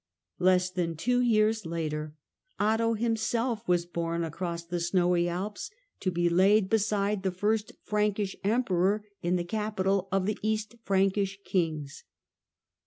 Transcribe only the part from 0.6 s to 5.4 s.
than two years later Otto himself was borne across the snowy